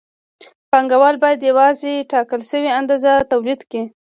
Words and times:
پانګوال 0.71 1.15
باید 1.23 1.47
یوازې 1.49 1.93
ټاکل 2.11 2.41
شوې 2.51 2.71
اندازه 2.79 3.11
تولید 3.31 3.61
کړي 3.69 3.83